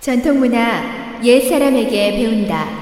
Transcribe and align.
전통문화 0.00 1.20
옛 1.22 1.46
사람에게 1.46 2.12
배운다. 2.12 2.80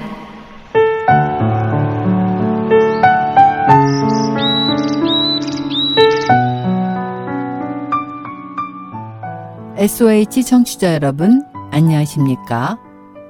SOH 9.77 10.43
청취자 10.43 10.93
여러분, 10.93 11.43
안녕하십니까? 11.71 12.77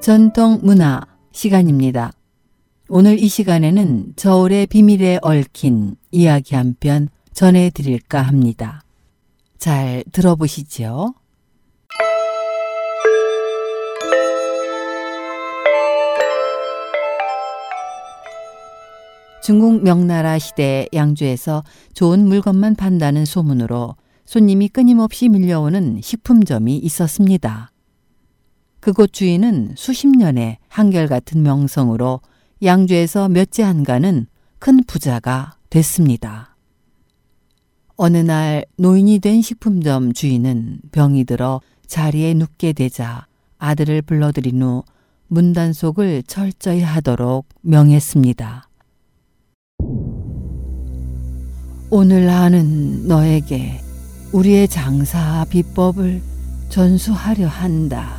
전통문화 0.01 1.01
시간입니다. 1.31 2.11
오늘 2.87 3.19
이 3.19 3.27
시간에는 3.27 4.13
저울의 4.15 4.67
비밀에 4.67 5.19
얽힌 5.21 5.95
이야기 6.11 6.55
한 6.55 6.75
편 6.79 7.09
전해드릴까 7.33 8.21
합니다. 8.21 8.81
잘 9.59 10.03
들어보시죠. 10.11 11.13
중국 19.49 19.81
명나라 19.81 20.37
시대 20.37 20.87
양주에서 20.93 21.63
좋은 21.95 22.27
물건만 22.27 22.75
판다는 22.75 23.25
소문으로 23.25 23.95
손님이 24.25 24.67
끊임없이 24.67 25.27
밀려오는 25.27 26.01
식품점이 26.03 26.77
있었습니다. 26.77 27.71
그곳 28.79 29.11
주인은 29.11 29.73
수십 29.75 30.07
년의 30.07 30.59
한결같은 30.67 31.41
명성으로 31.41 32.21
양주에서 32.61 33.27
몇째 33.29 33.63
한가는 33.63 34.27
큰 34.59 34.83
부자가 34.83 35.53
됐습니다. 35.71 36.55
어느 37.95 38.17
날 38.17 38.65
노인이 38.77 39.17
된 39.17 39.41
식품점 39.41 40.13
주인은 40.13 40.81
병이 40.91 41.23
들어 41.23 41.59
자리에 41.87 42.35
눕게 42.35 42.73
되자 42.73 43.25
아들을 43.57 44.03
불러들인 44.03 44.61
후 44.61 44.83
문단속을 45.25 46.21
철저히 46.27 46.81
하도록 46.81 47.47
명했습니다. 47.61 48.68
오늘 51.91 52.27
나는 52.27 53.07
너에게 53.07 53.81
우리의 54.31 54.67
장사 54.67 55.43
비법을 55.49 56.21
전수하려 56.69 57.47
한다. 57.47 58.13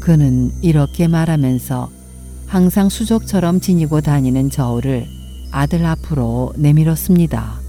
그는 0.00 0.50
이렇게 0.60 1.06
말하면서 1.06 1.88
항상 2.48 2.88
수족처럼 2.88 3.60
지니고 3.60 4.00
다니는 4.00 4.50
저울을 4.50 5.06
아들 5.52 5.86
앞으로 5.86 6.52
내밀었습니다. 6.56 7.60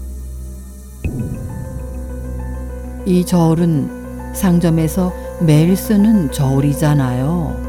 이 3.06 3.24
저울은 3.24 4.34
상점에서 4.34 5.12
매일 5.40 5.76
쓰는 5.76 6.32
저울이잖아요. 6.32 7.62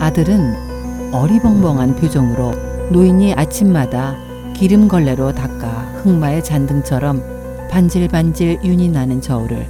아들은 0.00 1.12
어리벙벙한 1.14 1.94
표정으로 1.94 2.54
노인이 2.90 3.34
아침마다 3.34 4.23
기름 4.54 4.88
걸레로 4.88 5.32
닦아 5.32 5.66
흑마의 6.02 6.42
잔등처럼 6.44 7.68
반질반질 7.70 8.60
윤이 8.62 8.88
나는 8.88 9.20
저울을 9.20 9.66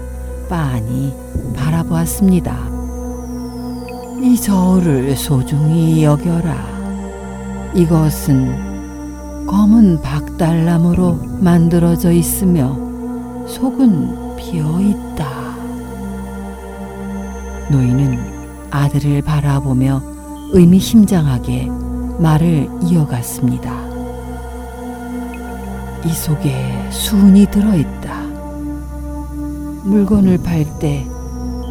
빤히 0.48 1.12
바라보았습니다. 1.56 2.68
이 4.22 4.36
저울을 4.36 5.16
소중히 5.16 6.04
여겨라. 6.04 7.72
이것은 7.74 9.46
검은 9.46 10.02
박달나무로 10.02 11.18
만들어져 11.40 12.12
있으며 12.12 12.76
속은 13.46 14.36
비어 14.36 14.80
있다. 14.80 15.26
노인은 17.70 18.18
아들을 18.70 19.22
바라보며 19.22 20.02
의미심장하게 20.52 21.70
말을 22.18 22.68
이어갔습니다. 22.82 23.93
이 26.06 26.12
속에 26.12 26.90
수은이 26.90 27.46
들어있다. 27.46 28.22
물건을 29.84 30.38
팔때 30.38 31.06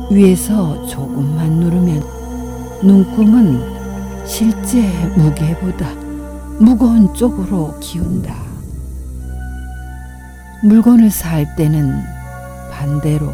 위에서 0.10 0.86
조금만 0.88 1.52
누르면 1.52 2.04
눈금은 2.84 4.26
실제 4.26 4.82
무게보다 5.16 5.94
무거운 6.60 7.14
쪽으로 7.14 7.80
기운다. 7.80 8.34
물건을 10.64 11.12
살 11.12 11.56
때는 11.56 12.02
반대로 12.72 13.32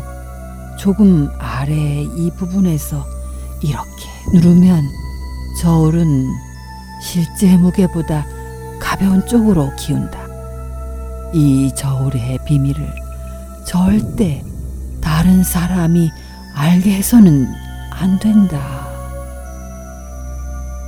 조금 0.78 1.30
아래 1.40 2.02
이 2.02 2.32
부분에서 2.36 3.06
이렇게 3.62 4.10
누르면 4.34 4.84
저울은 5.62 6.28
실제 7.02 7.56
무게보다 7.58 8.26
가벼운 8.80 9.26
쪽으로 9.26 9.72
기운다. 9.78 10.19
이 11.34 11.72
저울의 11.76 12.40
비밀을 12.46 12.96
절대 13.66 14.44
다른 15.00 15.44
사람이 15.44 16.10
알게 16.56 16.96
해서는 16.96 17.48
안 17.92 18.18
된다. 18.20 18.88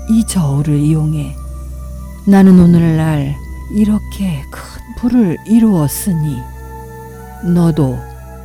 이 0.10 0.24
저울을 0.26 0.80
이용해 0.80 1.36
나는 2.28 2.60
오늘날 2.60 3.36
이렇게 3.74 4.42
큰 4.52 4.96
부를 4.98 5.38
이루었으니 5.48 6.38
너도 7.54 7.98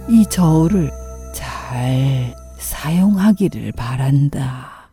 이 0.09 0.25
저울을 0.29 0.91
잘 1.35 2.35
사용하기를 2.59 3.73
바란다. 3.73 4.91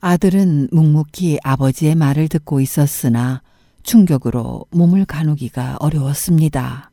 아들은 0.00 0.68
묵묵히 0.72 1.38
아버지의 1.42 1.94
말을 1.94 2.28
듣고 2.28 2.60
있었으나 2.60 3.42
충격으로 3.88 4.66
몸을 4.70 5.06
가누기가 5.06 5.78
어려웠습니다. 5.80 6.90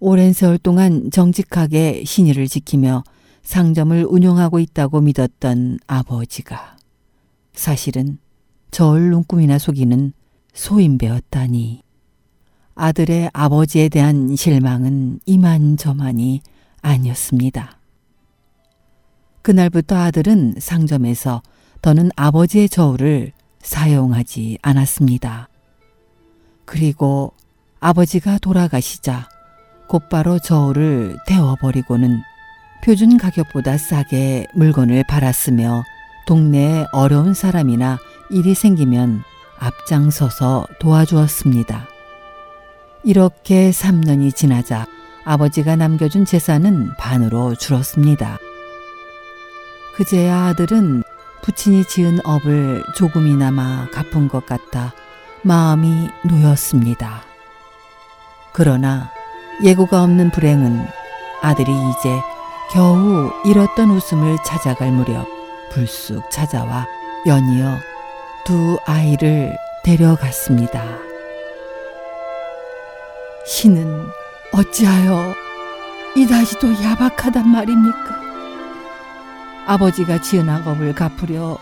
오랜 0.00 0.32
세월 0.32 0.58
동안 0.58 1.12
정직하게 1.12 2.02
신의를 2.04 2.48
지키며 2.48 3.04
상점을 3.44 4.04
운영하고 4.04 4.58
있다고 4.58 5.00
믿었던 5.00 5.78
아버지가 5.86 6.76
사실은 7.52 8.18
저울 8.72 9.10
눈금이나 9.10 9.58
속이는 9.58 10.12
소인배였다니. 10.54 11.82
아들의 12.74 13.30
아버지에 13.32 13.88
대한 13.90 14.34
실망은 14.34 15.20
이만저만이 15.24 16.40
아니었습니다. 16.82 17.78
그날부터 19.42 19.96
아들은 19.96 20.56
상점에서 20.58 21.42
더는 21.80 22.10
아버지의 22.16 22.68
저울을 22.68 23.30
사용하지 23.62 24.58
않았습니다. 24.62 25.49
그리고 26.70 27.32
아버지가 27.80 28.38
돌아가시자 28.38 29.28
곧바로 29.88 30.38
저울을 30.38 31.18
태워버리고는 31.26 32.22
표준 32.84 33.18
가격보다 33.18 33.76
싸게 33.76 34.46
물건을 34.54 35.02
팔았으며 35.08 35.82
동네에 36.28 36.86
어려운 36.92 37.34
사람이나 37.34 37.98
일이 38.30 38.54
생기면 38.54 39.24
앞장서서 39.58 40.68
도와주었습니다. 40.78 41.88
이렇게 43.02 43.70
3년이 43.70 44.32
지나자 44.36 44.86
아버지가 45.24 45.74
남겨준 45.74 46.24
재산은 46.24 46.94
반으로 46.98 47.56
줄었습니다. 47.56 48.38
그제야 49.96 50.44
아들은 50.44 51.02
부친이 51.42 51.86
지은 51.86 52.20
업을 52.24 52.84
조금이나마 52.94 53.88
갚은 53.90 54.28
것 54.28 54.46
같아 54.46 54.94
마음이 55.42 56.08
놓였습니다. 56.22 57.22
그러나 58.52 59.10
예고가 59.62 60.02
없는 60.02 60.30
불행은 60.30 60.86
아들이 61.42 61.70
이제 61.72 62.20
겨우 62.72 63.30
잃었던 63.44 63.90
웃음을 63.90 64.36
찾아갈 64.44 64.92
무렵 64.92 65.26
불쑥 65.72 66.30
찾아와 66.30 66.86
연이어 67.26 67.76
두 68.44 68.78
아이를 68.86 69.56
데려갔습니다. 69.84 70.84
신은 73.46 74.06
어찌하여 74.52 75.34
이다시도 76.16 76.82
야박하단 76.82 77.48
말입니까? 77.48 78.20
아버지가 79.66 80.20
지은 80.20 80.48
악업을 80.48 80.94
갚으려 80.94 81.58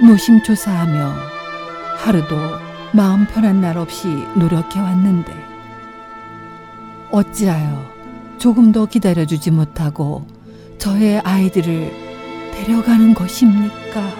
노심초사하며 0.00 1.14
하루도 1.98 2.36
마음 2.94 3.26
편한 3.26 3.60
날 3.60 3.76
없이 3.76 4.06
노력해 4.36 4.78
왔는데 4.78 5.34
어찌하여 7.10 7.84
조금 8.38 8.70
더 8.70 8.86
기다려주지 8.86 9.50
못하고 9.50 10.24
저의 10.78 11.18
아이들을 11.18 11.92
데려가는 12.52 13.14
것입니까? 13.14 14.10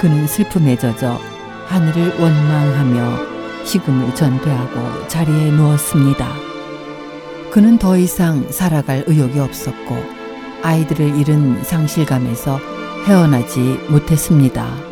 그는 0.00 0.28
슬픔에 0.28 0.76
젖어 0.78 1.18
하늘을 1.66 2.20
원망하며 2.20 3.64
식음을 3.64 4.14
전폐하고 4.14 5.08
자리에 5.08 5.50
누웠습니다. 5.50 6.28
그는 7.50 7.76
더 7.76 7.96
이상 7.96 8.52
살아갈 8.52 9.02
의욕이 9.08 9.40
없었고 9.40 9.96
아이들을 10.62 11.18
잃은 11.18 11.64
상실감에서 11.64 12.60
헤어나지 13.06 13.80
못했습니다. 13.90 14.91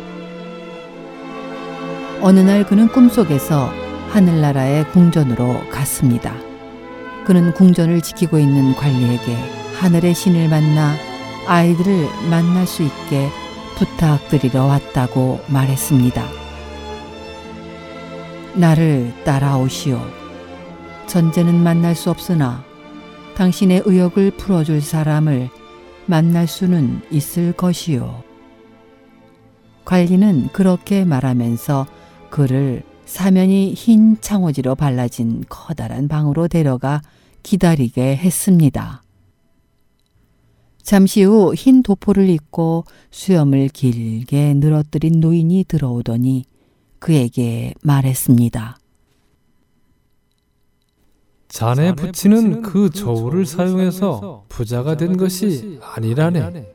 어느 2.23 2.39
날 2.39 2.63
그는 2.63 2.87
꿈속에서 2.87 3.71
하늘나라의 4.09 4.87
궁전으로 4.91 5.67
갔습니다. 5.71 6.35
그는 7.25 7.51
궁전을 7.51 8.01
지키고 8.01 8.37
있는 8.37 8.75
관리에게 8.75 9.35
하늘의 9.79 10.13
신을 10.13 10.47
만나 10.47 10.93
아이들을 11.47 12.07
만날 12.29 12.67
수 12.67 12.83
있게 12.83 13.27
부탁드리러 13.75 14.65
왔다고 14.65 15.39
말했습니다. 15.47 16.23
나를 18.53 19.11
따라오시오. 19.23 19.99
전제는 21.07 21.63
만날 21.63 21.95
수 21.95 22.11
없으나 22.11 22.63
당신의 23.35 23.81
의욕을 23.85 24.31
풀어줄 24.37 24.81
사람을 24.81 25.49
만날 26.05 26.45
수는 26.45 27.01
있을 27.09 27.53
것이요. 27.53 28.23
관리는 29.85 30.49
그렇게 30.53 31.03
말하면서 31.03 31.87
그를 32.31 32.81
사면이 33.05 33.73
흰 33.73 34.19
창호지로 34.19 34.73
발라진 34.75 35.43
커다란 35.49 36.07
방으로 36.07 36.47
데려가 36.47 37.01
기다리게 37.43 38.15
했습니다. 38.15 39.03
잠시 40.81 41.23
후 41.23 41.53
흰 41.53 41.83
도포를 41.83 42.29
입고 42.29 42.85
수염을 43.11 43.67
길게 43.67 44.55
늘어뜨린 44.55 45.19
노인이 45.19 45.65
들어오더니 45.67 46.45
그에게 46.99 47.73
말했습니다. 47.83 48.77
자네 51.49 51.93
부친은 51.95 52.61
그 52.61 52.89
저울을 52.89 53.45
사용해서 53.45 54.45
부자가 54.47 54.95
된 54.95 55.17
것이 55.17 55.79
아니라네. 55.81 56.73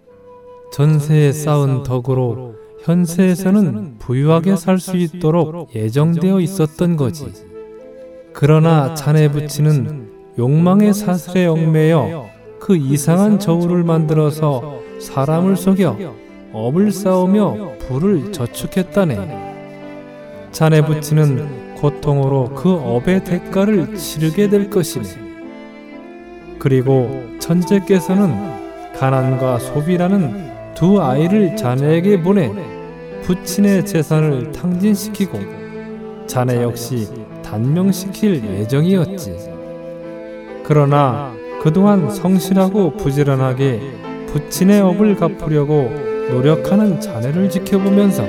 전세에 0.73 1.33
쌓은 1.33 1.83
덕으로 1.83 2.66
현세에서는 2.87 3.97
부유하게 3.99 4.55
살 4.55 4.79
수 4.79 4.97
있도록 4.97 5.75
예정되어 5.75 6.39
있었던 6.41 6.97
거지. 6.97 7.33
그러나 8.33 8.95
자네 8.95 9.29
부친은 9.29 10.09
욕망의 10.39 10.95
사슬에 10.95 11.47
얽매여 11.47 12.29
그 12.61 12.77
이상한 12.77 13.41
저울을 13.41 13.83
만들어서 13.83 14.81
사람을 15.01 15.57
속여 15.57 15.99
업을 16.53 16.93
쌓으며 16.93 17.73
부를 17.89 18.31
저축했다네. 18.31 19.47
자네 20.53 20.85
부친은 20.85 21.75
고통으로 21.75 22.51
그 22.55 22.73
업의 22.73 23.25
대가를 23.25 23.97
치르게 23.97 24.49
될 24.49 24.71
것이네. 24.71 25.09
그리고 26.61 27.25
천재께서는 27.41 28.93
가난과 28.95 29.59
소비라는 29.59 30.47
두 30.75 31.03
아이를 31.03 31.57
자네에게 31.57 32.23
보내 32.23 32.76
부친의 33.27 33.85
재산을 33.85 34.53
탕진시키고 34.53 35.37
자네 36.29 36.63
역시 36.63 37.09
단명시킬 37.43 38.45
예정이었지. 38.45 39.51
그러나 40.63 41.35
그동안 41.61 42.09
성실하고 42.09 42.93
부지런하게 42.93 43.81
부친의 44.29 44.81
업을 44.81 45.17
갚으려고 45.17 45.91
노력하는 46.31 47.01
자네를 47.01 47.51
지켜보면서 47.51 48.23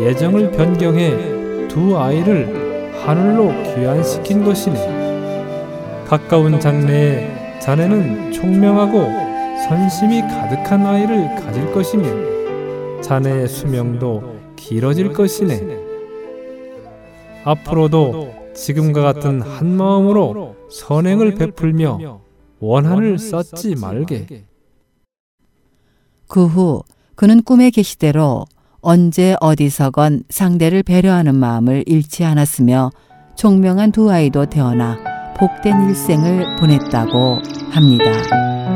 예정을 0.00 0.50
변경해 0.52 1.68
두 1.68 1.98
아이를 1.98 2.94
하늘로 3.04 3.48
귀환시킨 3.64 4.46
것이네. 4.46 6.06
가까운 6.08 6.58
장래에 6.58 7.58
자네는 7.60 8.32
총명하고 8.32 8.98
선심이 9.68 10.22
가득한 10.22 10.86
아이를 10.86 11.34
가질 11.34 11.70
것이며 11.72 12.35
자네의 13.06 13.46
수명도 13.46 14.36
길어질 14.56 15.12
것이네. 15.12 15.78
앞으로도 17.44 18.34
지금과 18.52 19.00
같은 19.00 19.40
한 19.40 19.76
마음으로 19.76 20.56
선행을 20.68 21.36
베풀며 21.36 22.20
원한을 22.58 23.18
쌓지 23.20 23.76
말게. 23.76 24.44
그 26.26 26.46
후 26.46 26.82
그는 27.14 27.44
꿈의 27.44 27.70
계시대로 27.70 28.44
언제 28.80 29.36
어디서건 29.40 30.24
상대를 30.28 30.82
배려하는 30.82 31.36
마음을 31.36 31.84
잃지 31.86 32.24
않았으며 32.24 32.90
총명한 33.36 33.92
두 33.92 34.10
아이도 34.10 34.46
태어나 34.46 34.98
복된 35.38 35.88
일생을 35.90 36.56
보냈다고 36.56 37.38
합니다. 37.70 38.75